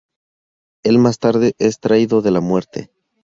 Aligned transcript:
Él 0.81 0.97
más 0.97 1.19
tarde 1.19 1.53
es 1.59 1.79
traído 1.79 2.23
de 2.23 2.31
la 2.31 2.41
muerte. 2.41 2.89